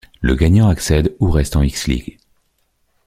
Le 0.21 0.33
gagnant 0.33 0.67
accède 0.67 1.15
ou 1.19 1.29
reste 1.29 1.55
en 1.55 1.61
X-League. 1.61 2.17